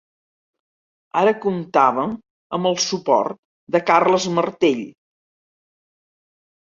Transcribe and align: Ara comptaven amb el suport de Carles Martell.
Ara 1.19 1.33
comptaven 1.41 2.15
amb 2.57 2.69
el 2.69 2.79
suport 2.85 3.37
de 3.75 3.81
Carles 3.91 4.25
Martell. 4.39 4.81